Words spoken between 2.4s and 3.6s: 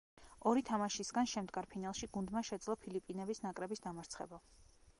შეძლო ფილიპინების